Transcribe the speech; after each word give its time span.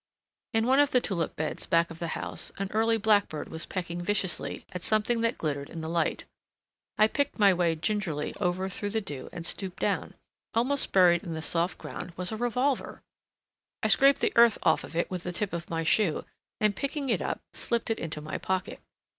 In 0.51 0.65
one 0.65 0.79
of 0.79 0.89
the 0.89 0.99
tulip 0.99 1.35
beds 1.35 1.67
back 1.67 1.91
of 1.91 1.99
the 1.99 2.07
house 2.17 2.51
an 2.57 2.69
early 2.71 2.97
blackbird 2.97 3.49
was 3.49 3.67
pecking 3.67 4.01
viciously 4.01 4.65
at 4.71 4.81
something 4.81 5.21
that 5.21 5.37
glittered 5.37 5.69
in 5.69 5.81
the 5.81 5.87
light. 5.87 6.25
I 6.97 7.07
picked 7.07 7.37
my 7.37 7.53
way 7.53 7.75
gingerly 7.75 8.33
over 8.37 8.67
through 8.67 8.89
the 8.89 8.99
dew 9.01 9.29
and 9.31 9.45
stooped 9.45 9.77
down: 9.79 10.15
almost 10.55 10.91
buried 10.91 11.21
in 11.21 11.35
the 11.35 11.43
soft 11.43 11.77
ground 11.77 12.13
was 12.17 12.31
a 12.31 12.35
revolver! 12.35 13.03
I 13.83 13.89
scraped 13.89 14.21
the 14.21 14.33
earth 14.35 14.57
off 14.63 14.83
it 14.95 15.11
with 15.11 15.21
the 15.21 15.31
tip 15.31 15.53
of 15.53 15.69
my 15.69 15.83
shoe, 15.83 16.25
and, 16.59 16.75
picking 16.75 17.09
it 17.09 17.21
up, 17.21 17.41
slipped 17.53 17.91
it 17.91 17.99
into 17.99 18.21
my 18.21 18.39
pocket. 18.39 18.79